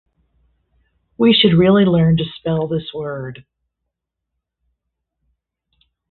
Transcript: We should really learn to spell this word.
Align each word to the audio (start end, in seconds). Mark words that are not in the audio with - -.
We 1.15 1.31
should 1.31 1.53
really 1.53 1.85
learn 1.85 2.17
to 2.17 2.23
spell 2.25 2.65
this 2.67 2.91
word. 2.91 3.45